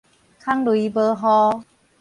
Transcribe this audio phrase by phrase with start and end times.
[0.39, 1.61] 空雷無雨